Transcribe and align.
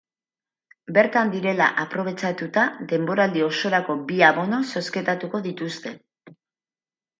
Bertan 0.97 1.33
direla 1.35 1.67
aprobetxatuta 1.83 2.63
denboraldi 2.95 3.45
osorako 3.49 3.99
bi 4.09 4.19
abono 4.31 4.63
zozketatuko 4.75 5.45
dituzte. 5.51 5.97